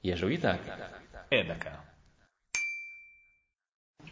[0.00, 0.60] Jezsuiták?
[1.28, 1.84] Érdekel.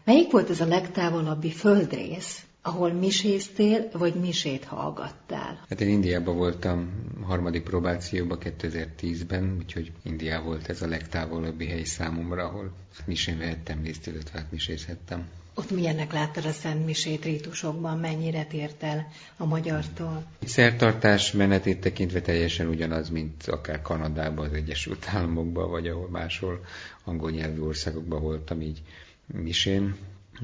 [0.05, 5.64] Melyik volt ez a legtávolabbi földrész, ahol miséztél, vagy misét hallgattál?
[5.68, 12.45] Hát én Indiában voltam harmadik próbációban 2010-ben, úgyhogy India volt ez a legtávolabbi hely számomra,
[12.45, 12.73] ahol
[13.05, 15.29] misén vehettem részt, illetve hát misézhettem.
[15.59, 19.06] Ott milyennek láttad a Szent Misét rítusokban, mennyire tért el
[19.36, 20.25] a magyartól?
[20.45, 26.64] Szertartás menetét tekintve teljesen ugyanaz, mint akár Kanadában, az Egyesült Államokban, vagy ahol máshol
[27.05, 28.83] angol nyelvű országokban voltam így
[29.27, 29.97] misén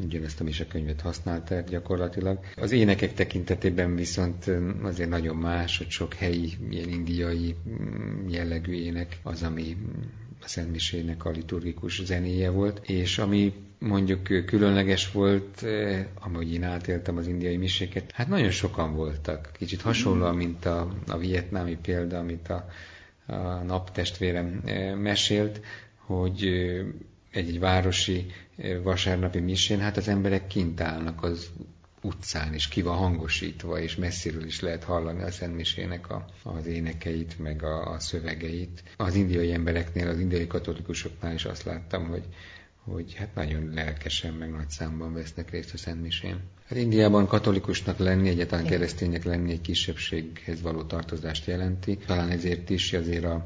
[0.05, 2.39] ugyanezt a misekönyvet használták gyakorlatilag.
[2.57, 4.51] Az énekek tekintetében viszont
[4.83, 9.77] azért nagyon más, hogy sok helyi, ilyen indiai mm, jellegű ének az, ami
[10.41, 15.65] a Szent Misének a liturgikus zenéje volt, és ami mondjuk különleges volt,
[16.21, 19.51] amúgy én átéltem az indiai miséket, hát nagyon sokan voltak.
[19.59, 22.69] Kicsit hasonlóan, mint a, a vietnámi példa, amit a,
[23.27, 24.47] a naptestvérem
[24.97, 25.61] mesélt,
[25.97, 26.45] hogy
[27.31, 28.27] egy-egy városi
[28.83, 31.51] vasárnapi misén, hát az emberek kint állnak az
[32.03, 36.67] utcán, és ki van hangosítva, és messziről is lehet hallani a Szent Misének a, az
[36.67, 38.83] énekeit, meg a, a szövegeit.
[38.97, 42.25] Az indiai embereknél, az indiai katolikusoknál is azt láttam, hogy,
[42.85, 46.41] hogy hát nagyon lelkesen, meg nagy számban vesznek részt a Szent Misén.
[46.67, 51.97] Hát Indiában katolikusnak lenni, egyáltalán kereszténynek lenni egy kisebbséghez való tartozást jelenti.
[51.97, 53.45] Talán ezért is azért a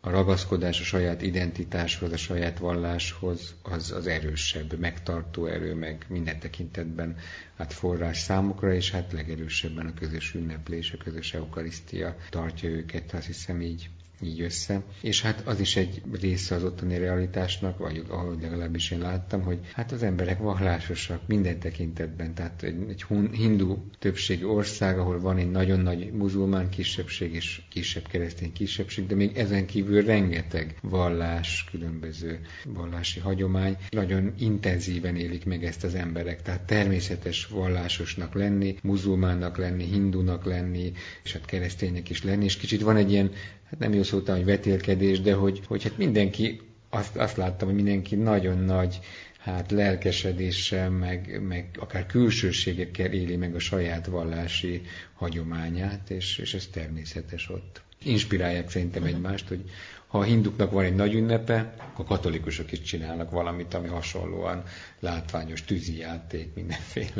[0.00, 6.38] a ragaszkodás a saját identitáshoz, a saját valláshoz az, az erősebb, megtartó erő, meg minden
[6.38, 7.16] tekintetben
[7.56, 13.26] hát forrás számukra, és hát legerősebben a közös ünneplés, a közös eukarisztia tartja őket, azt
[13.26, 13.90] hiszem így
[14.22, 14.82] így össze.
[15.00, 19.58] És hát az is egy része az ottani realitásnak, vagy ahogy legalábbis én láttam, hogy
[19.72, 22.34] hát az emberek vallásosak minden tekintetben.
[22.34, 28.06] Tehát egy, egy hindu többségi ország, ahol van egy nagyon nagy muzulmán kisebbség és kisebb
[28.06, 33.76] keresztény kisebbség, de még ezen kívül rengeteg vallás, különböző vallási hagyomány.
[33.90, 36.42] Nagyon intenzíven élik meg ezt az emberek.
[36.42, 40.92] Tehát természetes vallásosnak lenni, muzulmánnak lenni, hindunak lenni,
[41.24, 43.30] és hát kereszténynek is lenni, és kicsit van egy ilyen
[43.70, 47.76] hát nem jó szóta, hogy vetélkedés, de hogy, hogy hát mindenki, azt, azt láttam, hogy
[47.76, 48.98] mindenki nagyon nagy
[49.38, 54.82] hát lelkesedéssel, meg, meg akár külsőségekkel éli meg a saját vallási
[55.14, 57.82] hagyományát, és, és ez természetes ott.
[58.04, 59.64] Inspirálják szerintem egymást, hogy
[60.08, 64.62] ha a hinduknak van egy nagy ünnepe, akkor a katolikusok is csinálnak valamit, ami hasonlóan
[65.00, 67.12] látványos tűzi játék, mindenféle.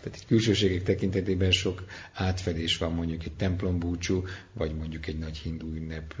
[0.00, 5.66] Tehát egy külsőségek tekintetében sok átfedés van mondjuk egy templombúcsú, vagy mondjuk egy nagy hindu
[5.74, 6.14] ünnep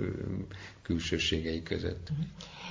[0.82, 2.08] külsőségei között.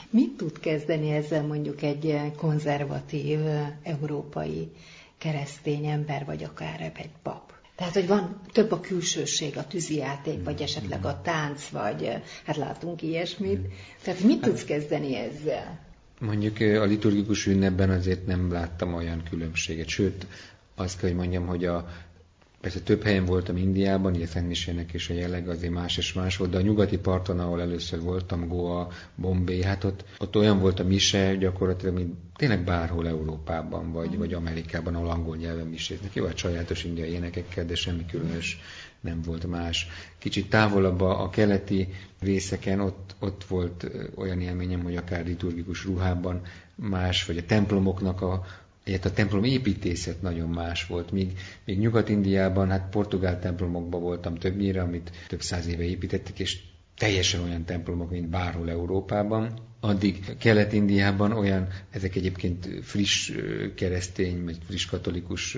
[0.10, 3.40] Mit tud kezdeni ezzel mondjuk egy konzervatív
[3.84, 4.72] európai
[5.18, 7.53] keresztény ember, vagy akár egy pap?
[7.84, 12.10] Tehát, hogy van több a külsőség, a tűzijáték, vagy esetleg a tánc, vagy
[12.46, 13.60] hát látunk ilyesmit.
[14.04, 15.80] Tehát mit tudsz kezdeni ezzel?
[16.20, 20.28] Mondjuk a liturgikus ünnepben azért nem láttam olyan különbséget, sőt,
[20.76, 21.88] azt kell, hogy mondjam, hogy a
[22.64, 26.52] Persze több helyen voltam Indiában, ugye Szentmisének és a jelleg azért más és más volt,
[26.52, 30.84] de a nyugati parton, ahol először voltam, Goa, Bombay, hát ott, ott olyan volt a
[30.84, 36.14] mise gyakorlatilag, mint tényleg bárhol Európában, vagy, vagy Amerikában, ahol angol nyelven miséznek.
[36.14, 38.60] Jó, hát sajátos indiai énekekkel, de semmi különös
[39.02, 39.88] nem volt más.
[40.18, 41.88] Kicsit távolabb a, a keleti
[42.20, 46.42] részeken ott, ott volt olyan élményem, hogy akár liturgikus ruhában
[46.76, 48.46] más, vagy a templomoknak a,
[48.84, 54.82] Egyet a templom építészet nagyon más volt, míg, míg Nyugat-Indiában, hát portugál templomokban voltam többnyire,
[54.82, 56.60] amit több száz éve építettek, és
[56.98, 59.54] teljesen olyan templomok, mint bárhol Európában.
[59.80, 63.32] Addig Kelet-Indiában olyan, ezek egyébként friss
[63.76, 65.58] keresztény, vagy friss katolikus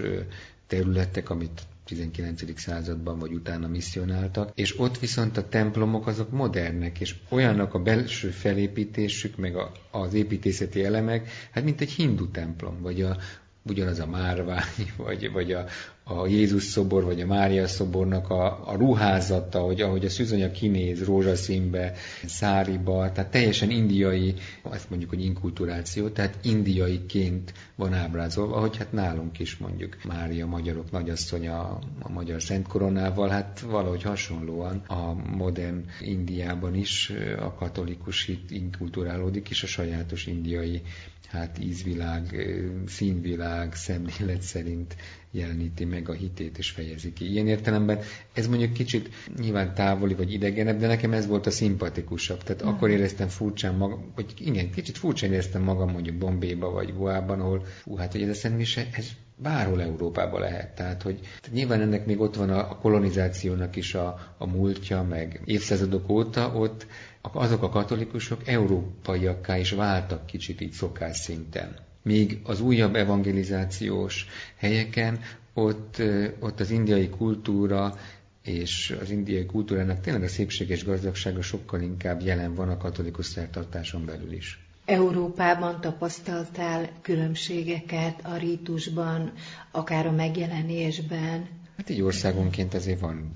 [0.67, 2.59] területek, amit 19.
[2.59, 8.29] században vagy utána misszionáltak, és ott viszont a templomok azok modernek, és olyanok a belső
[8.29, 13.17] felépítésük, meg a, az építészeti elemek, hát mint egy hindu templom, vagy a,
[13.63, 15.65] ugyanaz a márvány, vagy, vagy a,
[16.07, 21.03] a Jézus szobor, vagy a Mária szobornak a, a ruházata, hogy ahogy a szűzanya kinéz
[21.03, 21.93] rózsaszínbe,
[22.25, 29.39] száriba, tehát teljesen indiai, azt mondjuk, hogy inkulturáció, tehát indiaiként van ábrázolva, ahogy hát nálunk
[29.39, 31.59] is mondjuk Mária magyarok nagyasszonya
[31.99, 39.49] a magyar Szent Koronával, hát valahogy hasonlóan a modern Indiában is a katolikus hit inkulturálódik,
[39.49, 40.81] és a sajátos indiai
[41.27, 42.47] hát ízvilág,
[42.87, 44.95] színvilág, szemlélet szerint
[45.35, 47.31] jeleníti meg a hitét és fejezi ki.
[47.31, 47.99] Ilyen értelemben
[48.33, 49.09] ez mondjuk kicsit
[49.39, 52.43] nyilván távoli vagy idegenebb, de nekem ez volt a szimpatikusabb.
[52.43, 52.67] Tehát mm.
[52.67, 57.65] akkor éreztem furcsán magam, hogy igen, kicsit furcsán éreztem magam mondjuk Bombéba vagy Goában, ahol
[57.83, 60.75] hú, hát hogy ez a Szent Mise, ez bárhol Európában lehet.
[60.75, 65.03] Tehát, hogy tehát nyilván ennek még ott van a, a kolonizációnak is a, a múltja,
[65.03, 66.87] meg évszázadok óta ott
[67.21, 71.75] azok a katolikusok európaiakká is váltak kicsit így szokás szinten.
[72.05, 74.25] Míg az újabb evangelizációs
[74.55, 75.19] helyeken
[75.53, 76.01] ott,
[76.39, 77.97] ott az indiai kultúra
[78.41, 83.25] és az indiai kultúrának tényleg a szépség és gazdagsága sokkal inkább jelen van a katolikus
[83.25, 84.59] szertartáson belül is.
[84.85, 89.31] Európában tapasztaltál különbségeket a rítusban,
[89.71, 91.47] akár a megjelenésben?
[91.77, 93.33] Hát így országonként azért van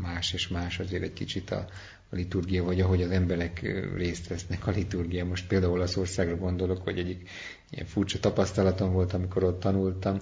[0.00, 1.66] más és más azért egy kicsit a,
[2.10, 3.60] a liturgia, vagy ahogy az emberek
[3.96, 5.24] részt vesznek a liturgia.
[5.24, 7.28] Most például Olaszországra gondolok, hogy egyik
[7.72, 10.18] ilyen furcsa tapasztalatom volt, amikor ott tanultam,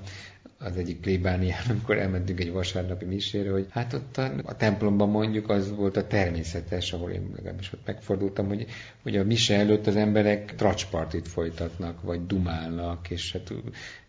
[0.62, 5.48] az egyik plébánián, amikor elmentünk egy vasárnapi misére, hogy hát ott a, a templomban mondjuk
[5.48, 8.66] az volt a természetes, ahol én legalábbis ott megfordultam, hogy,
[9.02, 13.52] hogy a mise előtt az emberek tracspartit folytatnak, vagy dumálnak, és hát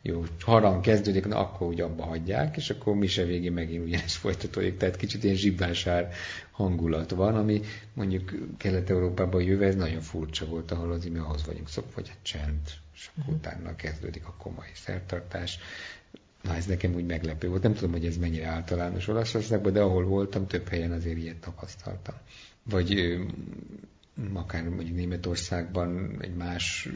[0.01, 4.77] jó, harang kezdődik, na akkor úgy abba hagyják, és akkor mise végén megint ugyanezt folytatódik,
[4.77, 6.09] tehát kicsit ilyen zsibbásár
[6.51, 7.61] hangulat van, ami
[7.93, 12.17] mondjuk Kelet-Európában jöve, ez nagyon furcsa volt, ahol az mi ahhoz vagyunk szokva, hogy a
[12.21, 12.59] csend,
[12.93, 13.35] és akkor uh-huh.
[13.35, 15.59] utána kezdődik a komoly szertartás,
[16.41, 17.63] Na ez nekem úgy meglepő volt.
[17.63, 22.15] Nem tudom, hogy ez mennyire általános Olaszországban, de ahol voltam, több helyen azért ilyet tapasztaltam.
[22.63, 23.19] Vagy
[24.33, 26.89] akár mondjuk Németországban egy más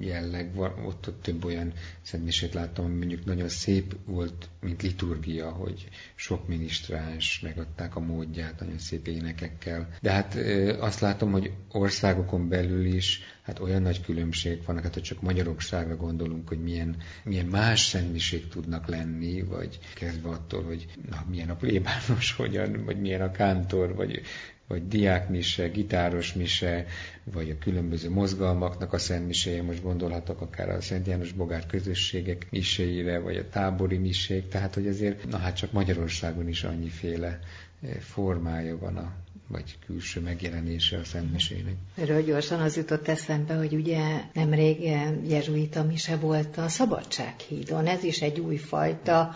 [0.00, 1.72] jelleg van, ott, ott több olyan
[2.02, 8.78] szentmisét ami mondjuk nagyon szép volt, mint liturgia, hogy sok minisztráns megadták a módját nagyon
[8.78, 9.88] szép énekekkel.
[10.00, 10.34] De hát
[10.80, 15.96] azt látom, hogy országokon belül is hát olyan nagy különbség vannak, hát hogy csak Magyarországra
[15.96, 21.56] gondolunk, hogy milyen, milyen más szentmiség tudnak lenni, vagy kezdve attól, hogy na, milyen a
[21.56, 24.20] plébános, hogyan, vagy milyen a kántor, vagy
[24.68, 26.86] vagy diákmise, gitáros mise,
[27.24, 33.18] vagy a különböző mozgalmaknak a szentmiséje, most gondolhatok akár a Szent János Bogár közösségek miséire,
[33.18, 37.38] vagy a tábori misék, tehát hogy azért, na hát csak Magyarországon is annyiféle
[37.82, 39.12] eh, formája van a
[39.50, 41.74] vagy külső megjelenése a szentmisének.
[41.94, 44.00] Erről gyorsan az jutott eszembe, hogy ugye
[44.32, 47.86] nemrég eh, jezsuita mise volt a Szabadsághídon.
[47.86, 49.34] Ez is egy újfajta,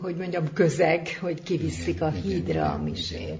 [0.00, 3.20] hogy mondjam, közeg, hogy kiviszik igen, a hídra igen, a misét.
[3.20, 3.38] Igen.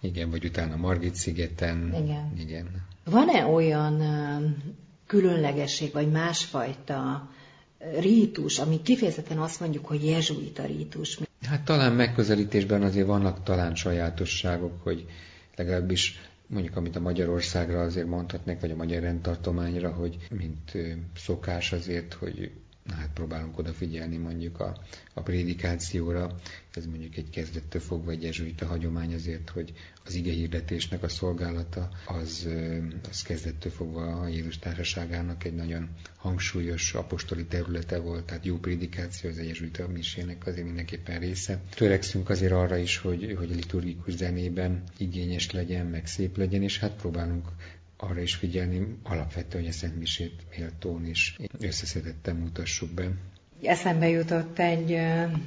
[0.00, 1.94] Igen, vagy utána Margit szigeten.
[2.02, 2.32] Igen.
[2.38, 2.86] Igen.
[3.04, 4.02] Van-e olyan
[5.06, 7.30] különlegesség, vagy másfajta
[7.98, 11.18] rítus, ami kifejezetten azt mondjuk, hogy jezsuita rítus?
[11.42, 15.06] Hát talán megközelítésben azért vannak talán sajátosságok, hogy
[15.56, 20.72] legalábbis mondjuk amit a Magyarországra azért mondhatnék, vagy a magyar rendtartományra, hogy mint
[21.16, 22.50] szokás azért, hogy
[22.96, 24.76] hát próbálunk odafigyelni mondjuk a,
[25.14, 26.34] a prédikációra,
[26.74, 29.72] ez mondjuk egy kezdettől fogva egy jezsuita hagyomány azért, hogy
[30.04, 32.48] az ige hirdetésnek a szolgálata az,
[33.10, 39.30] az kezdettől fogva a Jézus társaságának egy nagyon hangsúlyos apostoli területe volt, tehát jó prédikáció
[39.30, 41.60] az a jezsuita misének azért mindenképpen része.
[41.74, 46.78] Törekszünk azért arra is, hogy, hogy a liturgikus zenében igényes legyen, meg szép legyen, és
[46.78, 47.48] hát próbálunk
[48.02, 53.10] arra is figyelni alapvetően, hogy a Szent Misét méltón és összeszedetten mutassuk be.
[53.62, 54.92] Eszembe jutott egy,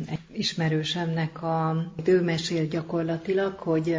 [0.05, 3.97] egy ismerősemnek a, ő mesél gyakorlatilag, hogy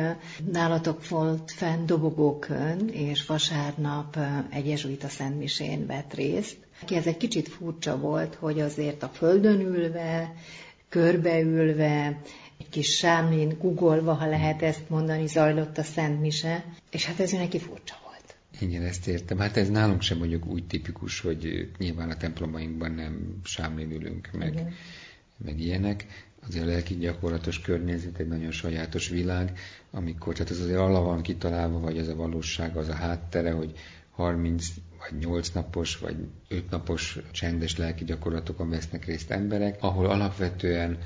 [0.52, 4.18] nálatok volt fenn dobogókön, és vasárnap
[4.50, 6.56] egy jezsuita szentmisén vett részt.
[6.88, 10.34] Ez egy kicsit furcsa volt, hogy azért a földön ülve,
[10.88, 12.20] körbeülve,
[12.58, 17.58] egy kis sámlin guggolva, ha lehet ezt mondani, zajlott a szentmise, és hát ez neki
[17.58, 18.03] furcsa
[18.60, 19.38] igen, ezt értem.
[19.38, 24.52] Hát ez nálunk sem mondjuk úgy tipikus, hogy nyilván a templomainkban nem sámlin ülünk meg,
[24.52, 24.72] Igen.
[25.36, 26.06] meg ilyenek.
[26.46, 29.58] Azért a lelki gyakorlatos környezet egy nagyon sajátos világ,
[29.90, 33.72] amikor, tehát az azért ala van kitalálva, vagy az a valóság, az a háttere, hogy
[34.10, 34.66] 30
[34.98, 36.16] vagy 8 napos, vagy
[36.48, 40.98] 5 napos csendes lelki gyakorlatokon vesznek részt emberek, ahol alapvetően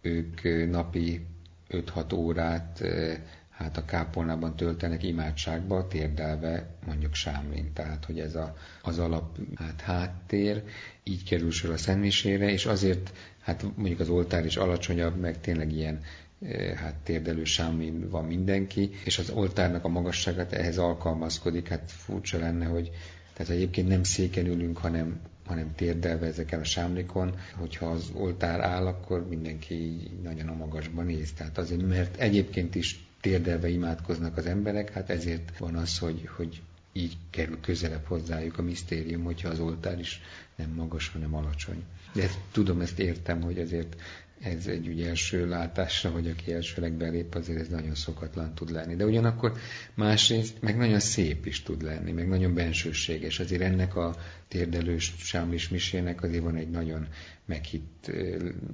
[0.00, 1.26] ők napi
[1.70, 2.84] 5-6 órát
[3.58, 7.72] hát a kápolnában töltenek imádságba, térdelve mondjuk sámlin.
[7.72, 10.62] Tehát, hogy ez a, az alap hát, háttér,
[11.02, 15.72] így kerül sor a szentmisére, és azért hát mondjuk az oltár is alacsonyabb, meg tényleg
[15.72, 16.00] ilyen
[16.42, 22.38] eh, hát térdelő sámlin van mindenki, és az oltárnak a magasságát ehhez alkalmazkodik, hát furcsa
[22.38, 22.90] lenne, hogy
[23.32, 28.86] tehát egyébként nem széken ülünk, hanem, hanem térdelve ezeken a sámlikon, hogyha az oltár áll,
[28.86, 31.32] akkor mindenki nagyon a magasban néz.
[31.32, 36.62] Tehát azért, mert egyébként is térdelve imádkoznak az emberek, hát ezért van az, hogy, hogy
[36.92, 40.20] így kerül közelebb hozzájuk a misztérium, hogyha az oltár is
[40.56, 41.82] nem magas, hanem alacsony.
[42.12, 43.96] De ezt, tudom, ezt értem, hogy ezért
[44.42, 48.94] ez egy ugye első látásra, hogy aki elsőleg belép, azért ez nagyon szokatlan tud lenni.
[48.96, 49.52] De ugyanakkor
[49.94, 53.40] másrészt meg nagyon szép is tud lenni, meg nagyon bensőséges.
[53.40, 54.16] Azért ennek a
[54.48, 57.06] térdelős Sámlis misének azért van egy nagyon
[57.44, 58.10] meghitt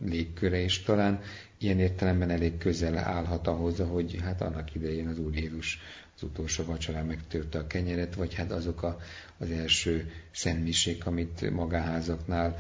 [0.04, 1.20] légköre, és talán
[1.58, 5.78] ilyen értelemben elég közel állhat ahhoz, hogy hát annak idején az Úr Jézus
[6.16, 8.98] az utolsó vacsorán megtörte a kenyeret, vagy hát azok a,
[9.38, 12.56] az első szentmisék, amit magaházaknál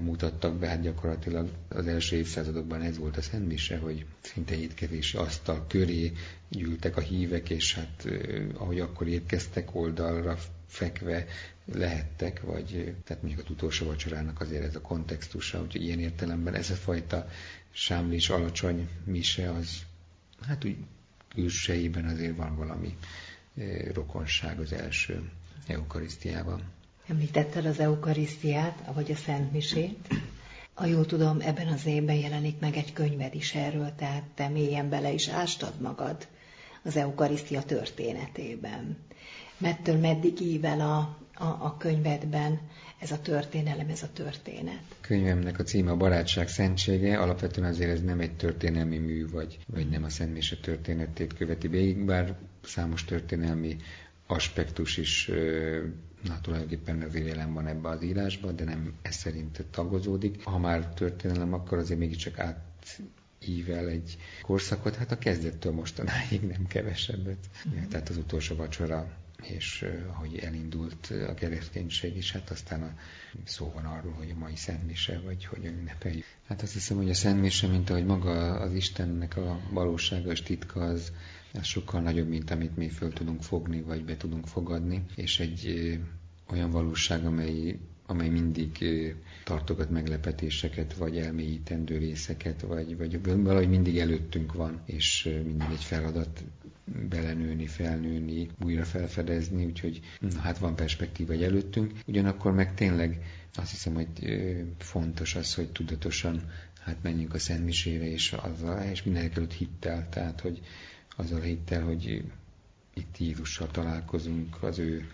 [0.00, 5.64] mutattak be, hát gyakorlatilag az első évszázadokban ez volt a szentmise, hogy szinte étkezési asztal
[5.68, 6.12] köré
[6.48, 8.06] gyűltek a hívek, és hát
[8.54, 11.26] ahogy akkor étkeztek oldalra fekve
[11.72, 16.70] lehettek, vagy tehát mondjuk az utolsó vacsorának azért ez a kontextusa, úgyhogy ilyen értelemben ez
[16.70, 17.28] a fajta
[17.70, 19.82] sámlis alacsony mise az
[20.40, 20.76] hát úgy
[21.28, 22.96] külsejében azért van valami
[23.92, 25.30] rokonság az első
[25.66, 26.62] eukarisztiában.
[27.08, 30.08] Említetted az eukarisztiát, ahogy a Szent Misét.
[30.74, 34.88] A jól tudom, ebben az évben jelenik meg egy könyved is erről, tehát te mélyen
[34.88, 36.26] bele is ástad magad
[36.82, 38.96] az eukarisztia történetében.
[39.58, 40.98] Mettől meddig ível a,
[41.44, 42.60] a, a könyvedben
[42.98, 44.82] ez a történelem, ez a történet?
[45.00, 49.88] Könyvemnek a címe a Barátság Szentsége, alapvetően azért ez nem egy történelmi mű, vagy, vagy
[49.88, 53.76] nem a Szent Mise történetét követi végig, bár számos történelmi
[54.26, 55.30] aspektus is
[56.26, 60.44] na, tulajdonképpen azért jelen van ebbe az írásban, de nem ez szerint tagozódik.
[60.44, 67.48] Ha már történelem, akkor azért mégiscsak átível egy korszakot, hát a kezdettől mostanáig nem kevesebbet.
[67.68, 67.88] Mm.
[67.88, 72.90] Tehát az utolsó vacsora és ahogy elindult a kereszténység is, hát aztán a,
[73.44, 76.24] szó van arról, hogy a mai szentmise, vagy hogy ünnepeljük.
[76.46, 80.80] Hát azt hiszem, hogy a szentmise, mint ahogy maga az Istennek a valósága és titka,
[80.80, 81.12] az
[81.56, 85.98] ez sokkal nagyobb, mint amit mi föl tudunk fogni, vagy be tudunk fogadni, és egy
[86.50, 88.84] olyan valóság, amely, amely mindig
[89.44, 96.44] tartogat meglepetéseket, vagy elmélyítendő részeket, vagy, vagy valahogy mindig előttünk van, és mindig egy feladat
[97.08, 101.92] belenőni, felnőni, újra felfedezni, úgyhogy na, hát van perspektíva egy előttünk.
[102.06, 104.08] Ugyanakkor meg tényleg azt hiszem, hogy
[104.78, 110.40] fontos az, hogy tudatosan hát menjünk a Szentmisére, és, azzal, és mindenek előtt hittel, tehát
[110.40, 110.60] hogy
[111.16, 112.24] azzal hittel, hogy
[112.94, 115.10] itt Jézussal találkozunk, az ő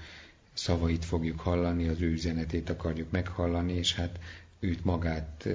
[0.52, 4.18] szavait fogjuk hallani, az ő üzenetét akarjuk meghallani, és hát
[4.60, 5.48] őt magát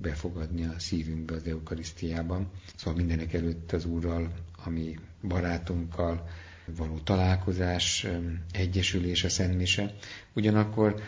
[0.00, 2.50] befogadni a szívünkbe az Eukarisztiában.
[2.76, 4.32] Szóval mindenek előtt az Úrral,
[4.64, 6.28] ami barátunkkal
[6.66, 8.06] való találkozás,
[8.52, 9.94] egyesülés a Szentmise.
[10.32, 11.02] Ugyanakkor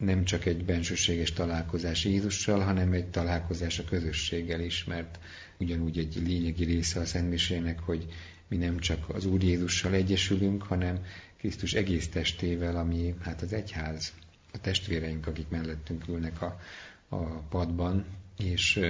[0.00, 5.18] nem csak egy bensőséges találkozás Jézussal, hanem egy találkozás a közösséggel is, mert
[5.58, 8.06] ugyanúgy egy lényegi része a Szentmisének, hogy
[8.48, 11.04] mi nem csak az Úr Jézussal egyesülünk, hanem
[11.38, 14.12] Krisztus egész testével, ami hát az egyház,
[14.52, 16.60] a testvéreink, akik mellettünk ülnek a,
[17.08, 18.04] a padban,
[18.38, 18.80] és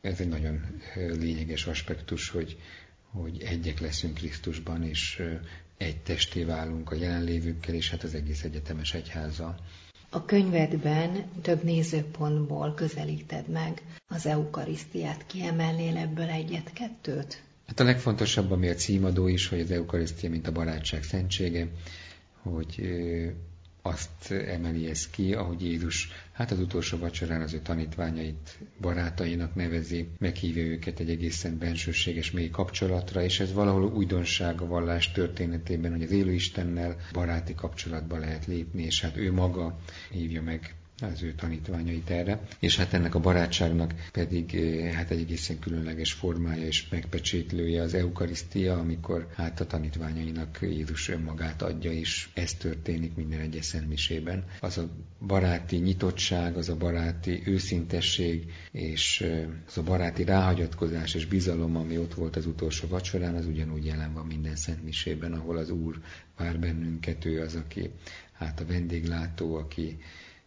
[0.00, 2.58] ez egy nagyon lényeges aspektus, hogy,
[3.10, 5.22] hogy egyek leszünk Krisztusban, és
[5.76, 9.56] egy testé válunk a jelenlévőkkel, és hát az egész egyetemes egyházzal.
[10.14, 15.26] A könyvedben több nézőpontból közelíted meg az eukarisztiát.
[15.26, 17.42] Kiemelnél ebből egyet-kettőt?
[17.66, 21.68] Hát a legfontosabb, ami a címadó is, hogy az eukarisztia, mint a barátság szentsége,
[22.42, 22.80] hogy
[23.82, 30.08] azt emeli ez ki, ahogy Jézus hát az utolsó vacsorán az ő tanítványait barátainak nevezi,
[30.18, 36.02] meghívja őket egy egészen bensőséges mély kapcsolatra, és ez valahol újdonság a vallás történetében, hogy
[36.02, 39.78] az élő Istennel baráti kapcsolatba lehet lépni, és hát ő maga
[40.10, 45.20] hívja meg az ő tanítványait erre, és hát ennek a barátságnak pedig eh, hát egy
[45.20, 52.28] egészen különleges formája és megpecsétlője az eukarisztia, amikor hát a tanítványainak Jézus önmagát adja, és
[52.34, 54.44] ez történik minden egyes szentmisében.
[54.60, 54.88] Az a
[55.26, 61.98] baráti nyitottság, az a baráti őszintesség, és eh, az a baráti ráhagyatkozás és bizalom, ami
[61.98, 66.00] ott volt az utolsó vacsorán, az ugyanúgy jelen van minden szentmisében, ahol az Úr
[66.36, 67.90] vár bennünket, ő az, aki
[68.32, 69.98] hát a vendéglátó, aki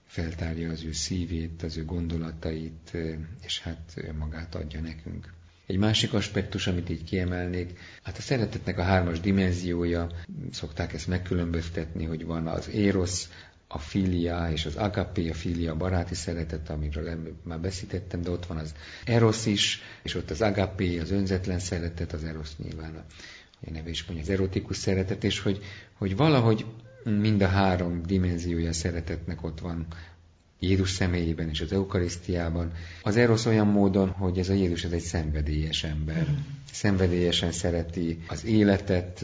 [0.05, 2.97] feltárja az ő szívét, az ő gondolatait,
[3.43, 5.33] és hát magát adja nekünk.
[5.65, 10.09] Egy másik aspektus, amit így kiemelnék, hát a szeretetnek a hármas dimenziója,
[10.51, 13.29] szokták ezt megkülönböztetni, hogy van az érosz,
[13.67, 18.57] a filia és az agapé, a filia baráti szeretet, amiről már beszítettem, de ott van
[18.57, 18.73] az
[19.05, 23.03] erosz is, és ott az agapé, az önzetlen szeretet, az erosz nyilván a
[23.71, 26.65] neve is mondja, az erotikus szeretet, és hogy, hogy valahogy
[27.13, 29.85] mind a három dimenziója szeretetnek ott van
[30.59, 32.71] Jézus személyében és az Eukarisztiában.
[33.03, 36.29] Az Erosz olyan módon, hogy ez a Jézus ez egy szenvedélyes ember.
[36.29, 36.35] Mm.
[36.71, 39.21] Szenvedélyesen szereti az életet,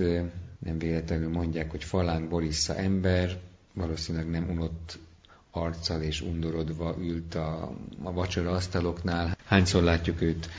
[0.60, 3.40] nem véletlenül mondják, hogy falán Borissa ember,
[3.74, 5.00] valószínűleg nem unott
[5.52, 9.38] arccal és undorodva ült a, a vacsora asztaloknál.
[9.46, 10.50] Hányszor látjuk őt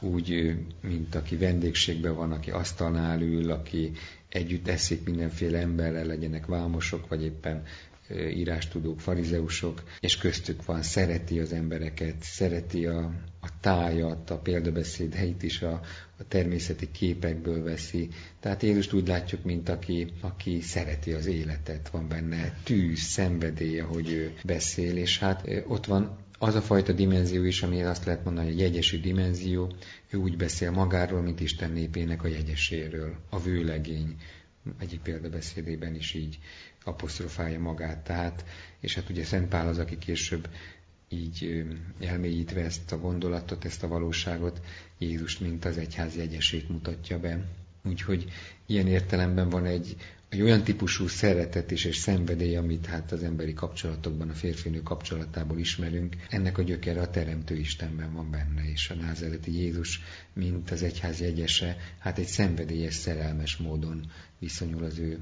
[0.00, 3.92] úgy, mint aki vendégségben van, aki asztalnál ül, aki
[4.32, 7.62] együtt eszik mindenféle emberrel, legyenek vámosok, vagy éppen
[8.34, 13.10] írástudók, farizeusok, és köztük van, szereti az embereket, szereti a,
[13.40, 15.80] a tájat, a példabeszédeit is, a,
[16.18, 18.08] a természeti képekből veszi.
[18.40, 24.10] Tehát Jézust úgy látjuk, mint aki, aki szereti az életet, van benne tűz, szenvedély, ahogy
[24.10, 28.46] ő beszél, és hát ott van az a fajta dimenzió is, ami azt lehet mondani,
[28.46, 29.72] hogy jegyesi dimenzió,
[30.10, 34.16] ő úgy beszél magáról, mint Isten népének a jegyeséről, a vőlegény,
[34.78, 36.38] egyik példabeszédében is így
[36.84, 38.04] apostrofálja magát.
[38.04, 38.44] Tehát,
[38.80, 40.48] és hát ugye Szent Pál az, aki később
[41.08, 41.64] így
[42.00, 44.60] elmélyítve ezt a gondolatot, ezt a valóságot,
[44.98, 47.44] Jézust, mint az egyház jegyesét mutatja be.
[47.84, 48.24] Úgyhogy
[48.66, 49.96] ilyen értelemben van egy,
[50.32, 55.58] egy olyan típusú szeretet is és szenvedély, amit hát az emberi kapcsolatokban, a férfinő kapcsolatából
[55.58, 60.00] ismerünk, ennek a gyökere a Teremtő Istenben van benne, és a názereti Jézus,
[60.32, 65.18] mint az egyház jegyese, hát egy szenvedélyes, szerelmes módon viszonyul az ő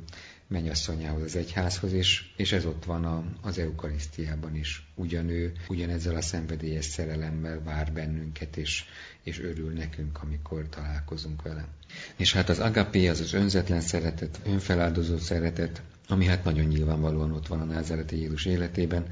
[0.50, 4.90] mennyasszonyához, az egyházhoz, és, és ez ott van a, az eukarisztiában is.
[4.95, 8.85] Ugyanő, ugyanezzel a szenvedélyes szerelemmel vár bennünket, és,
[9.23, 11.69] és örül nekünk, amikor találkozunk vele.
[12.16, 17.47] És hát az agapé, az az önzetlen szeretet, önfeláldozó szeretet, ami hát nagyon nyilvánvalóan ott
[17.47, 19.07] van a názereti Jézus életében,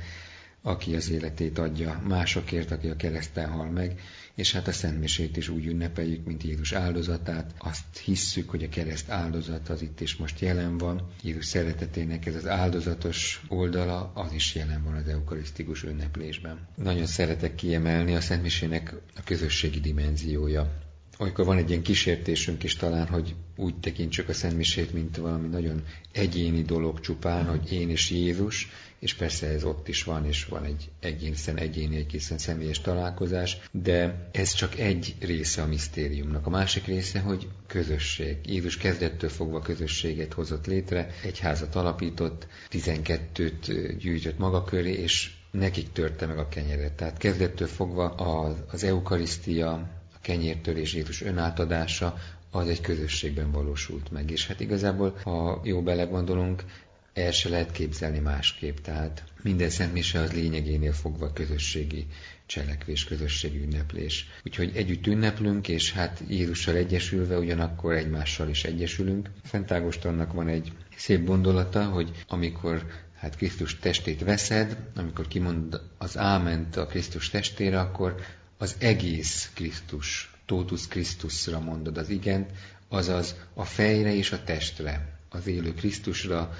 [0.62, 4.00] aki az életét adja másokért, aki a kereszten hal meg,
[4.38, 7.54] és hát a Szentmisét is úgy ünnepeljük, mint Jézus áldozatát.
[7.58, 11.10] Azt hisszük, hogy a kereszt áldozat az itt és most jelen van.
[11.22, 16.68] Jézus szeretetének ez az áldozatos oldala, az is jelen van az eukarisztikus ünneplésben.
[16.74, 20.87] Nagyon szeretek kiemelni a Szentmisének a közösségi dimenziója
[21.18, 25.82] olykor van egy ilyen kísértésünk is talán, hogy úgy tekintsük a Szentmisét, mint valami nagyon
[26.12, 30.64] egyéni dolog csupán, hogy én és Jézus, és persze ez ott is van, és van
[30.64, 36.46] egy egészen egyéni, egészen személyes találkozás, de ez csak egy része a misztériumnak.
[36.46, 38.36] A másik része, hogy közösség.
[38.44, 45.92] Jézus kezdettől fogva közösséget hozott létre, egy házat alapított, 12-t gyűjtött maga köré, és nekik
[45.92, 46.92] törte meg a kenyeret.
[46.92, 49.97] Tehát kezdettől fogva az, az eukarisztia,
[50.28, 52.18] kenyértörés, Jézus önátadása,
[52.50, 54.30] az egy közösségben valósult meg.
[54.30, 56.64] És hát igazából, ha jó belegondolunk,
[57.12, 58.76] el se lehet képzelni másképp.
[58.76, 62.06] Tehát minden szentmise az lényegénél fogva közösségi
[62.46, 64.26] cselekvés, közösségi ünneplés.
[64.44, 69.30] Úgyhogy együtt ünneplünk, és hát Jézussal egyesülve ugyanakkor egymással is egyesülünk.
[69.44, 72.86] Szent Ágostonnak van egy szép gondolata, hogy amikor
[73.18, 78.14] hát Krisztus testét veszed, amikor kimond az áment a Krisztus testére, akkor
[78.58, 82.50] az egész Krisztus, totus Krisztusra mondod az igent,
[82.88, 86.52] azaz a fejre és a testre, az élő Krisztusra,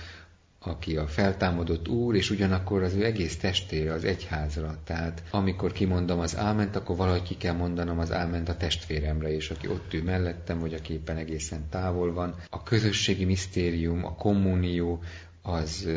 [0.60, 4.78] aki a feltámadott Úr, és ugyanakkor az ő egész testére, az egyházra.
[4.84, 9.50] Tehát amikor kimondom az álment, akkor valahogy ki kell mondanom az álment a testvéremre, és
[9.50, 12.34] aki ott ül mellettem, vagy aki éppen egészen távol van.
[12.50, 15.02] A közösségi misztérium, a kommunió,
[15.42, 15.88] az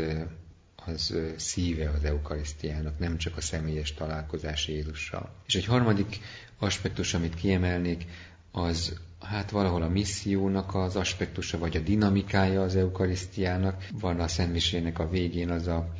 [0.85, 5.29] az szíve az eukarisztiának, nem csak a személyes találkozás Jézussal.
[5.47, 6.19] És egy harmadik
[6.59, 8.05] aspektus, amit kiemelnék,
[8.51, 13.87] az hát valahol a missziónak az aspektusa, vagy a dinamikája az eukarisztiának.
[13.99, 15.91] Van a szentmisének a végén az a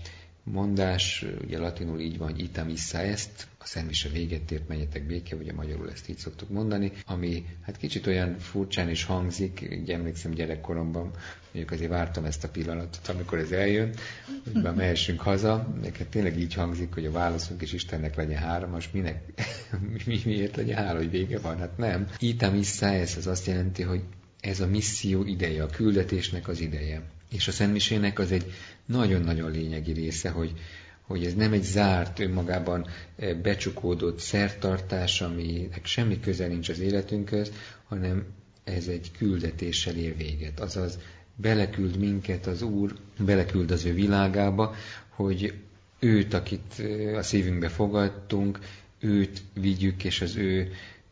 [0.43, 5.53] mondás, ugye latinul így van, ita missa est, a szentmise véget ért, menjetek béke, ugye
[5.53, 11.11] magyarul ezt így szoktuk mondani, ami hát kicsit olyan furcsán is hangzik, ugye emlékszem gyerekkoromban,
[11.51, 13.93] mondjuk azért vártam ezt a pillanatot, amikor ez eljön,
[14.43, 18.69] hogy már mehessünk haza, neked tényleg így hangzik, hogy a válaszunk is Istennek legyen három,
[18.69, 19.21] most minek,
[20.05, 21.57] mi, miért legyen három, hogy vége van?
[21.57, 22.07] Hát nem.
[22.19, 24.01] Ita missa est, az azt jelenti, hogy
[24.39, 27.01] ez a misszió ideje, a küldetésnek az ideje.
[27.31, 28.51] És a Szentmisének az egy
[28.85, 30.53] nagyon-nagyon lényegi része, hogy,
[31.01, 37.51] hogy ez nem egy zárt, önmagában eh, becsukódott szertartás, aminek semmi köze nincs az életünkhöz,
[37.87, 38.25] hanem
[38.63, 40.59] ez egy küldetéssel ér véget.
[40.59, 40.99] Azaz
[41.35, 44.75] beleküld minket az Úr, beleküld az ő világába,
[45.09, 45.53] hogy
[45.99, 48.59] őt, akit eh, a szívünkbe fogadtunk,
[48.99, 50.71] őt vigyük, és az ő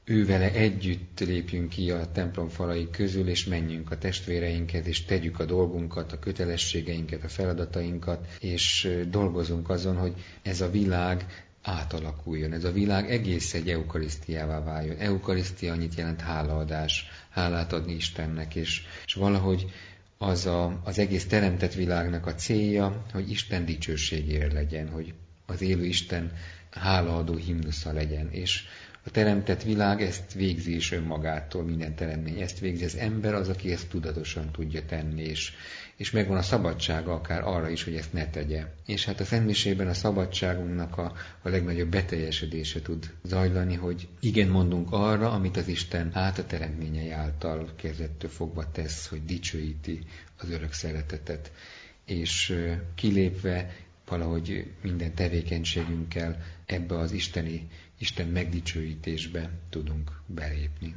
[0.09, 5.39] ő vele együtt lépjünk ki a templom falai közül, és menjünk a testvéreinkhez, és tegyük
[5.39, 11.25] a dolgunkat, a kötelességeinket, a feladatainkat, és dolgozunk azon, hogy ez a világ
[11.61, 12.53] átalakuljon.
[12.53, 14.97] Ez a világ egész egy eukarisztiává váljon.
[14.97, 19.65] Eukarisztia annyit jelent hálaadás, hálát adni Istennek, és, és valahogy
[20.17, 25.13] az a, az egész teremtett világnak a célja, hogy Isten dicsőségére legyen, hogy
[25.45, 26.31] az élő Isten
[26.71, 28.31] hálaadó himnusza legyen.
[28.31, 28.63] És
[29.03, 32.83] a teremtett világ ezt végzi is önmagától, minden teremmény ezt végzi.
[32.83, 35.53] Az ember az, aki ezt tudatosan tudja tenni, és,
[35.95, 38.65] és megvan a szabadsága akár arra is, hogy ezt ne tegye.
[38.85, 44.91] És hát a Szentmisében a szabadságunknak a, a legnagyobb beteljesedése tud zajlani, hogy igen mondunk
[44.91, 49.99] arra, amit az Isten át a teremtményei által kezdettől fogva tesz, hogy dicsőíti
[50.37, 51.51] az örök szeretetet.
[52.05, 52.57] És
[52.95, 53.75] kilépve
[54.07, 57.67] valahogy minden tevékenységünkkel ebbe az isteni,
[58.01, 60.95] Isten megdicsőítésbe tudunk belépni.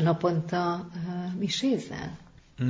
[0.00, 2.18] Naponta uh, misézel?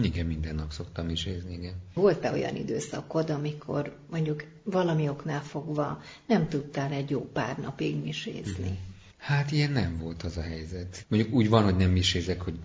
[0.02, 1.74] Igen, minden nap szoktam misézni, igen.
[1.94, 8.64] Volt-e olyan időszakod, amikor mondjuk valami oknál fogva nem tudtál egy jó pár napig misézni?
[8.64, 8.74] Mm-hmm.
[9.16, 11.04] Hát ilyen nem volt az a helyzet.
[11.08, 12.58] Mondjuk úgy van, hogy nem misézek, hogy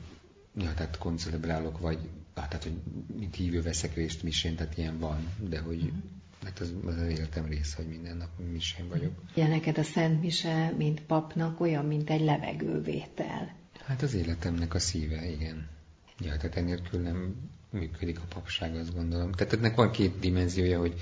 [0.58, 1.98] ja, tehát koncelebrálok, vagy
[2.36, 2.76] hát, tehát, hogy
[3.18, 6.00] mint hívő veszek részt misén, tehát ilyen van, de hogy mm-hmm.
[6.44, 9.12] Hát az, az, az életem része, hogy minden nap misén vagyok.
[9.36, 13.56] Ja, neked a Szent Mise, mint papnak, olyan, mint egy levegővétel.
[13.86, 15.68] Hát az életemnek a szíve, igen.
[16.20, 17.36] Ja, tehát enélkül nem
[17.70, 19.32] működik a papság, azt gondolom.
[19.32, 20.94] Tehát ennek van két dimenziója, hogy,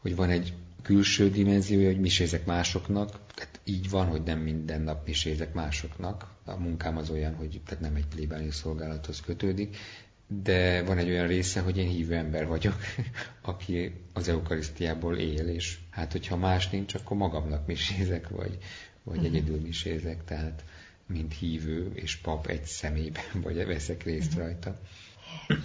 [0.00, 0.52] hogy van egy
[0.82, 6.26] külső dimenziója, hogy misézek másoknak, tehát így van, hogy nem minden nap misézek másoknak.
[6.44, 9.76] A munkám az olyan, hogy tehát nem egy plébáni szolgálathoz kötődik,
[10.26, 12.76] de van egy olyan része, hogy én hívő ember vagyok,
[13.42, 18.58] aki az eukarisztiából él, és hát hogyha más nincs, akkor magamnak misézek, vagy,
[19.02, 19.34] vagy uh-huh.
[19.34, 20.64] egyedül misézek, tehát
[21.06, 24.42] mint hívő és pap egy személyben, vagy veszek részt uh-huh.
[24.42, 24.80] rajta.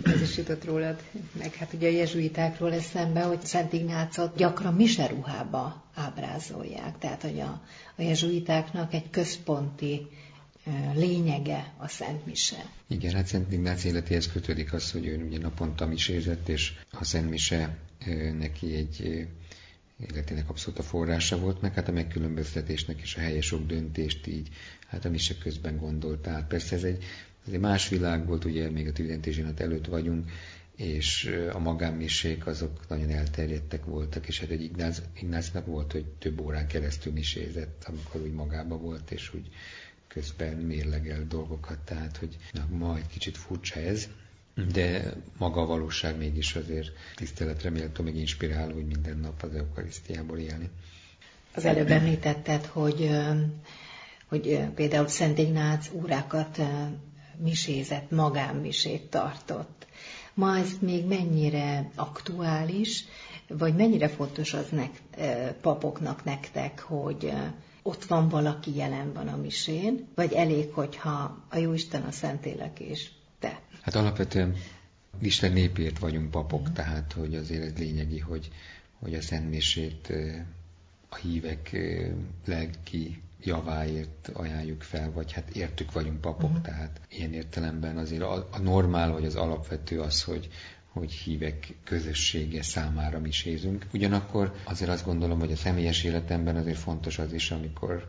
[0.03, 1.01] Ez is jutott rólad,
[1.37, 7.61] meg hát ugye a jezsuitákról eszembe, hogy Szent Ignácot gyakran miseruhába ábrázolják, tehát hogy a,
[7.95, 10.07] a jezsuitáknak egy központi
[10.93, 12.65] lényege a Szent Mise.
[12.87, 17.29] Igen, hát Szent Ignác életéhez kötődik az, hogy ő ugye naponta misézett, és a Szent
[17.29, 17.77] Mise
[18.37, 19.27] neki egy
[20.09, 24.49] életének abszolút a forrása volt, meg hát a megkülönböztetésnek és a helyes döntést így,
[24.87, 26.47] hát a mise közben gondolt át.
[26.47, 27.03] Persze ez egy,
[27.47, 30.31] ez egy más világ volt, ugye még a tűzdentézsinat előtt vagyunk,
[30.75, 36.41] és a magánmisék azok nagyon elterjedtek voltak, és hát egy Ignác, Ignácnak volt, hogy több
[36.41, 39.49] órán keresztül misézett, amikor úgy magába volt, és úgy
[40.07, 44.09] közben mérlegel dolgokat, tehát hogy na, ma egy kicsit furcsa ez,
[44.73, 50.37] de maga a valóság mégis azért tiszteletre méltó, meg inspiráló, hogy minden nap az eukarisztiából
[50.37, 50.69] élni.
[51.55, 53.09] Az előbb említetted, hogy,
[54.27, 56.61] hogy például Szent Ignác órákat
[57.37, 59.87] misézett, magánmisét tartott.
[60.33, 63.05] Ma ez még mennyire aktuális,
[63.47, 65.01] vagy mennyire fontos az nek,
[65.61, 67.33] papoknak nektek, hogy
[67.81, 73.09] ott van valaki, jelen van a misén, vagy elég, hogyha a Jóisten, a Szentélek és?
[73.81, 74.55] Hát alapvetően
[75.19, 78.51] Isten népért vagyunk papok, tehát hogy azért ez lényegi, hogy,
[78.99, 80.13] hogy a szentmését
[81.09, 81.77] a hívek
[82.45, 86.61] lelki javáért ajánljuk fel, vagy hát értük vagyunk papok, mm.
[86.61, 90.49] tehát ilyen értelemben azért a, a normál vagy az alapvető az, hogy,
[90.87, 93.85] hogy hívek közössége számára misézünk.
[93.93, 98.07] Ugyanakkor azért azt gondolom, hogy a személyes életemben azért fontos az is, amikor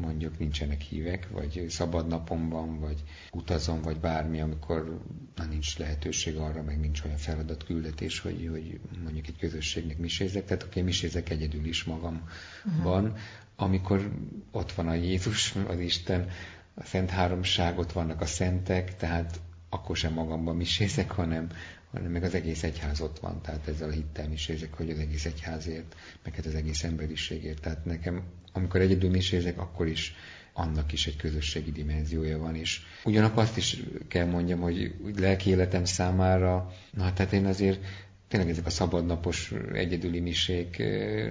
[0.00, 3.02] mondjuk nincsenek hívek, vagy szabad napomban, vagy
[3.32, 5.00] utazom, vagy bármi, amikor
[5.34, 10.44] na, nincs lehetőség arra, meg nincs olyan feladat, küldetés, hogy, hogy mondjuk egy közösségnek misézek,
[10.44, 12.22] tehát oké, misézek egyedül is magamban,
[12.64, 13.18] uh-huh.
[13.56, 14.10] amikor
[14.50, 16.28] ott van a Jézus, az Isten,
[16.74, 21.48] a Szent Háromság, ott vannak a szentek, tehát akkor sem magamban misézek, hanem,
[21.92, 25.24] hanem meg az egész egyház ott van, tehát ezzel a hittel misézek, hogy az egész
[25.24, 27.60] egyházért, meg hát az egész emberiségért.
[27.60, 30.14] Tehát nekem amikor egyedül misézek, akkor is
[30.52, 35.84] annak is egy közösségi dimenziója van, és ugyanakkor azt is kell mondjam, hogy lelki életem
[35.84, 37.80] számára, na tehát én azért
[38.28, 40.78] tényleg ezek a szabadnapos egyedüli misék,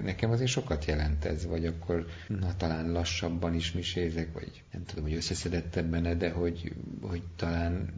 [0.02, 5.04] nekem azért sokat jelent ez, vagy akkor na, talán lassabban is misézek, vagy nem tudom,
[5.04, 7.92] hogy összeszedettebben, de hogy, hogy talán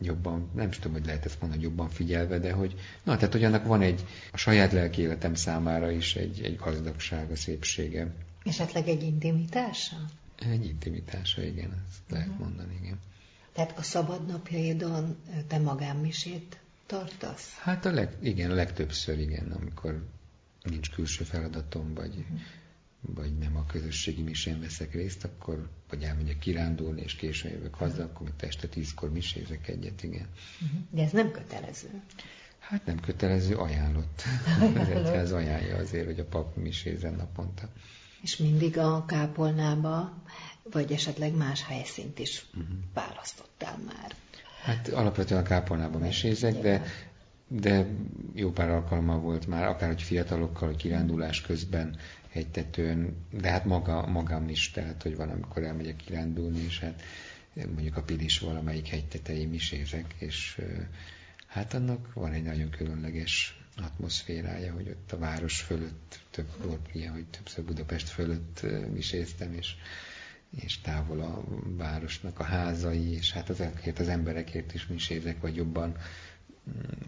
[0.00, 3.44] jobban, nem is tudom, hogy lehet ezt mondani, jobban figyelve, de hogy, na, tehát hogy
[3.44, 8.14] annak van egy, a saját lelki életem számára is egy, egy gazdagsága, szépsége.
[8.44, 9.96] Esetleg egy intimitása?
[10.38, 12.46] Egy intimitása, igen, ezt lehet uh-huh.
[12.46, 12.98] mondani, igen.
[13.52, 17.58] Tehát a szabadnapjaidon te magánmisét tartasz?
[17.58, 20.04] Hát a leg, igen, a legtöbbször igen, amikor
[20.62, 22.40] nincs külső feladatom, vagy, uh-huh.
[23.14, 28.02] Vagy nem a közösségi misén veszek részt, akkor vagy elmegyek kirándulni, és későn jövök haza,
[28.02, 30.28] akkor este tízkor misézek egyet, igen.
[30.62, 30.80] Uh-huh.
[30.90, 32.02] De ez nem kötelező.
[32.58, 34.22] Hát nem kötelező, ajánlott.
[34.76, 37.68] az egyház ajánlja azért, hogy a pap misézzen naponta.
[38.22, 40.22] És mindig a kápolnába,
[40.62, 42.76] vagy esetleg más helyszínt is uh-huh.
[42.94, 44.14] választottál már?
[44.62, 46.82] Hát alapvetően a kápolnában misézek, de
[47.48, 47.86] de
[48.34, 51.96] jó pár alkalma volt már, akár hogy fiatalokkal, hogy kirándulás közben
[52.36, 57.02] hegytetőn, de hát maga, magam is, tehát hogy van, amikor elmegyek kirándulni, és hát
[57.54, 60.60] mondjuk a Pilis valamelyik hegytetején misézek, és
[61.46, 66.48] hát annak van egy nagyon különleges atmoszférája, hogy ott a város fölött, több
[66.92, 68.60] ilyen, hogy többször Budapest fölött
[68.92, 69.74] miséztem, és,
[70.50, 71.44] és távol a
[71.76, 75.96] városnak a házai, és hát azokért az emberekért is misézek, vagy jobban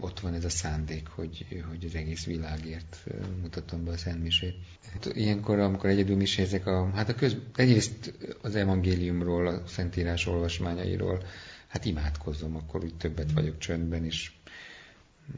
[0.01, 3.05] ott van ez a szándék, hogy, hogy az egész világért
[3.41, 4.55] mutatom be a Szent Misét.
[4.93, 11.23] Hát ilyenkor, amikor egyedül misézek, a, hát a köz, egyrészt az evangéliumról, a Szentírás olvasmányairól,
[11.67, 14.33] hát imádkozom, akkor úgy többet vagyok csöndben, és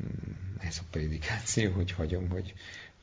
[0.03, 2.55] mm, ez a prédikáció, hogy hagyom, hogy,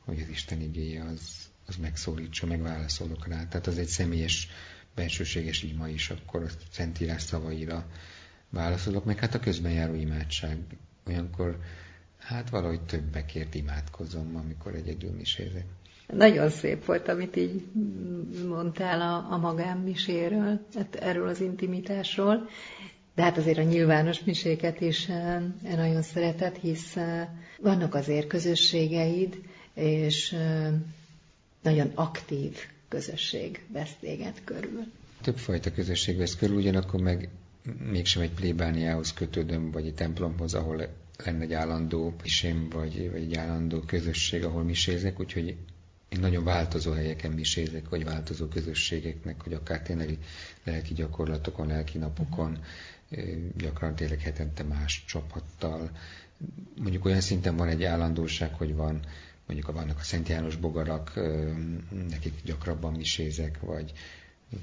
[0.04, 1.20] hogy az Isten igéje az,
[1.66, 3.46] az megszólítsa, megválaszolok rá.
[3.48, 4.48] Tehát az egy személyes,
[4.94, 7.86] bensőséges ima is, akkor a Szentírás szavaira
[8.50, 10.58] válaszolok, meg hát a közben járó imádság
[11.08, 11.58] olyankor
[12.18, 15.64] hát valahogy többekért imádkozom, amikor egyedül misézek.
[16.12, 17.64] Nagyon szép volt, amit így
[18.48, 22.48] mondtál a, a magánmiséről, hát erről az intimitásról,
[23.14, 27.28] de hát azért a nyilvános miséket is eh, nagyon szeretett, hisz eh,
[27.60, 29.40] vannak azért közösségeid,
[29.74, 30.72] és eh,
[31.62, 32.56] nagyon aktív
[32.88, 34.84] közösség vesz téged körül.
[35.22, 37.28] Többfajta közösség vesz körül, ugyanakkor meg
[37.90, 40.88] mégsem egy plébániához kötődöm, vagy egy templomhoz, ahol
[41.24, 45.56] lenne egy állandó misém, vagy, vagy egy állandó közösség, ahol misézek, úgyhogy
[46.08, 50.18] én nagyon változó helyeken misézek, vagy változó közösségeknek, hogy akár tényleg
[50.64, 52.58] lelki gyakorlatokon, lelki napokon,
[53.56, 55.90] gyakran tényleg hetente más csapattal.
[56.80, 59.00] Mondjuk olyan szinten van egy állandóság, hogy van,
[59.46, 61.12] mondjuk vannak a Szent János bogarak,
[62.08, 63.92] nekik gyakrabban misézek, vagy,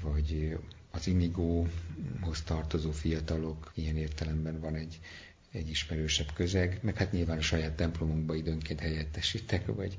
[0.02, 0.56] vagy
[0.96, 5.00] az Inigóhoz tartozó fiatalok, ilyen értelemben van egy,
[5.52, 9.96] egy ismerősebb közeg, meg hát nyilván a saját templomunkba időnként helyettesítek, vagy,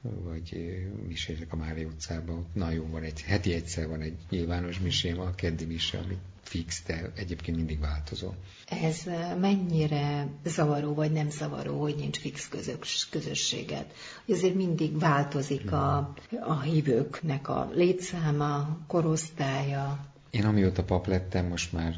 [0.00, 2.46] vagy misélek a Mária utcában.
[2.52, 6.82] Na jó, van egy, heti egyszer van egy nyilvános misém, a keddi mise, ami fix,
[6.86, 8.32] de egyébként mindig változó.
[8.66, 9.02] Ez
[9.40, 13.86] mennyire zavaró, vagy nem zavaró, hogy nincs fix közös, közösséged?
[14.24, 21.72] Hogy azért mindig változik a, a hívőknek a létszáma, korosztálya, én amióta pap lettem, most
[21.72, 21.96] már,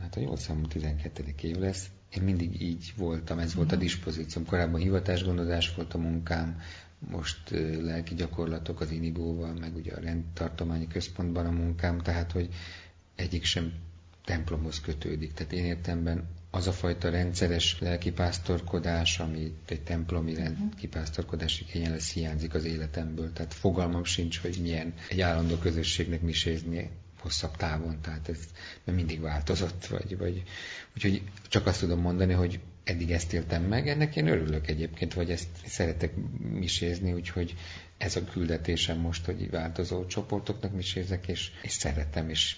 [0.00, 1.24] hát a jól számom 12.
[1.42, 3.84] év lesz, én mindig így voltam, ez volt a mhm.
[3.84, 4.44] dispozícióm.
[4.44, 6.60] Korábban hivatásgondozás volt a munkám,
[6.98, 12.48] most lelki gyakorlatok az Inigóval, meg ugye a rendtartományi központban a munkám, tehát hogy
[13.14, 13.72] egyik sem
[14.24, 15.32] templomhoz kötődik.
[15.32, 20.40] Tehát én értemben az a fajta rendszeres lelkipásztorkodás, ami egy templomi mhm.
[20.40, 23.32] lelkipásztorkodási kényen lesz, hiányzik az életemből.
[23.32, 28.38] Tehát fogalmam sincs, hogy milyen egy állandó közösségnek misézni hosszabb távon, tehát ez
[28.94, 30.42] mindig változott, vagy, vagy
[30.94, 35.30] úgyhogy csak azt tudom mondani, hogy eddig ezt éltem meg, ennek én örülök egyébként, vagy
[35.30, 36.12] ezt szeretek
[36.52, 37.54] misézni, úgyhogy
[37.98, 42.56] ez a küldetésem most, hogy változó csoportoknak misézek, és, és szeretem, és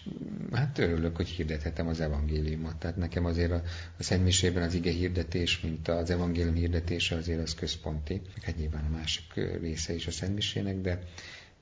[0.52, 2.76] hát örülök, hogy hirdethetem az evangéliumot.
[2.76, 3.62] Tehát nekem azért a,
[3.98, 8.20] a Szent Misében az ige hirdetés, mint az evangélium hirdetése azért az központi.
[8.42, 11.02] Hát nyilván a másik része is a Szent Misének, de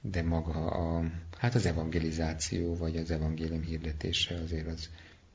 [0.00, 1.02] de maga a,
[1.38, 4.88] hát az evangelizáció, vagy az evangélium hirdetése azért az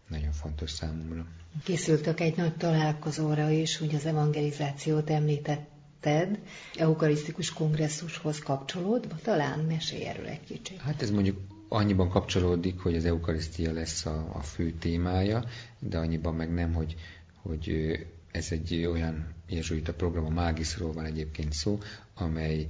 [0.07, 1.27] nagyon fontos számomra.
[1.63, 6.39] Készültök egy nagy találkozóra is, hogy az evangelizációt említetted,
[6.77, 10.77] eukarisztikus kongresszushoz kapcsolódva, talán mesélj erről egy kicsit.
[10.79, 15.43] Hát ez mondjuk annyiban kapcsolódik, hogy az eukarisztia lesz a, a fő témája,
[15.79, 16.95] de annyiban meg nem, hogy,
[17.41, 17.91] hogy
[18.31, 21.79] ez egy olyan jezsuita program, a Mágiszról van egyébként szó,
[22.13, 22.67] amely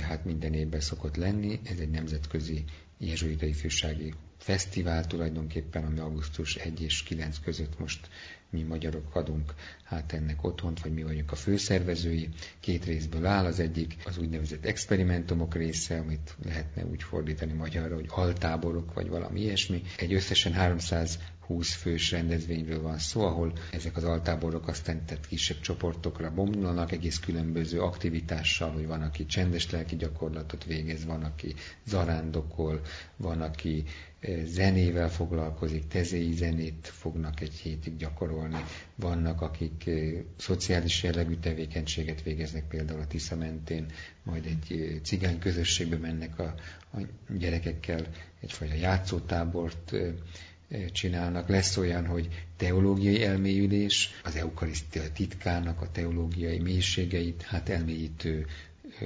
[0.00, 1.60] hát minden évben szokott lenni.
[1.64, 2.64] Ez egy nemzetközi
[2.98, 8.08] jezsuita ifjúsági fesztivál tulajdonképpen, ami augusztus 1 és 9 között most
[8.50, 12.28] mi magyarok adunk hát ennek otthont, vagy mi vagyunk a főszervezői.
[12.60, 18.06] Két részből áll, az egyik az úgynevezett experimentumok része, amit lehetne úgy fordítani magyarra, hogy
[18.08, 19.82] altáborok, vagy valami ilyesmi.
[19.96, 25.60] Egy összesen 300 20 fős rendezvényről van szó, ahol ezek az altáborok aztán tehát kisebb
[25.60, 31.54] csoportokra bomlanak, egész különböző aktivitással, hogy van, aki csendes lelki gyakorlatot végez, van, aki
[31.86, 32.80] zarándokol,
[33.16, 33.84] van, aki
[34.44, 39.90] zenével foglalkozik, tezéi zenét fognak egy hétig gyakorolni, vannak, akik
[40.36, 43.86] szociális jellegű tevékenységet végeznek, például a Tisza mentén,
[44.22, 46.54] majd egy cigány közösségbe mennek a,
[46.92, 46.98] a
[47.38, 48.06] gyerekekkel,
[48.40, 49.92] egyfajta játszótábort
[50.92, 51.48] csinálnak.
[51.48, 58.46] Lesz olyan, hogy teológiai elmélyülés, az eukarisztia titkának a teológiai mélységeit, hát elmélyítő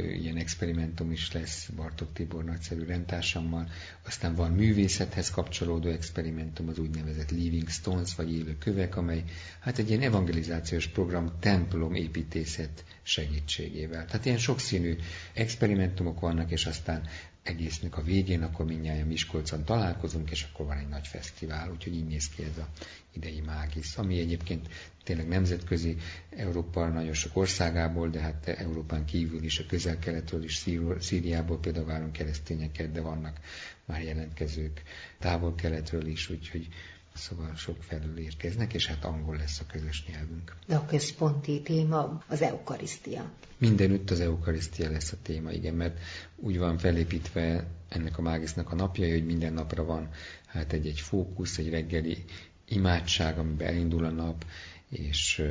[0.04, 3.68] ilyen experimentum is lesz Bartok Tibor nagyszerű rendtársammal.
[4.06, 9.24] Aztán van művészethez kapcsolódó experimentum, az úgynevezett Living Stones, vagy élő kövek, amely
[9.60, 14.04] hát egy ilyen evangelizációs program templom építészet segítségével.
[14.04, 14.96] Tehát ilyen sokszínű
[15.32, 17.02] experimentumok vannak, és aztán
[17.48, 22.06] egésznek a végén, akkor mindjárt Miskolcon találkozunk, és akkor van egy nagy fesztivál, úgyhogy így
[22.06, 22.68] néz ki ez a
[23.12, 24.68] idei mágisz, ami egyébként
[25.04, 25.96] tényleg nemzetközi,
[26.36, 30.64] Európa nagyon sok országából, de hát Európán kívül is, a közel-keletről is,
[30.98, 33.40] Szíriából például várunk keresztényeket, de vannak
[33.84, 34.82] már jelentkezők
[35.18, 36.68] távol-keletről is, úgyhogy
[37.16, 40.56] Szóval sok felül érkeznek, és hát angol lesz a közös nyelvünk.
[40.66, 43.30] De a központi téma az eukarisztia.
[43.58, 45.98] Mindenütt az eukarisztia lesz a téma, igen, mert
[46.36, 50.08] úgy van felépítve ennek a mágisznak a napja, hogy minden napra van
[50.46, 52.24] hát egy-egy fókusz, egy reggeli
[52.64, 54.44] imádság, amiben elindul a nap,
[54.88, 55.42] és,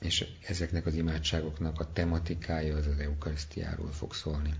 [0.00, 4.54] és ezeknek az imádságoknak a tematikája az az eukarisztiáról fog szólni.